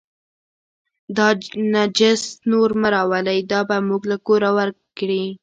[1.17, 1.27] دا
[1.73, 5.23] نجس نور مه راولئ، دا به موږ له کوره ورک کړي.